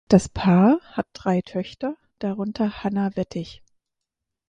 [0.07, 3.61] Das Paar hat drei Töchter, darunter Hannah Wettig.